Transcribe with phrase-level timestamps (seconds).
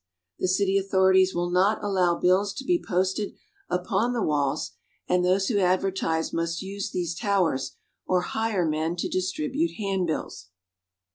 [0.39, 3.35] The city authorities will not allow bills to be posted
[3.69, 4.71] upon the walls,
[5.07, 7.75] and those who advertise must use these towers,
[8.07, 10.47] or hire men to distribute handbills.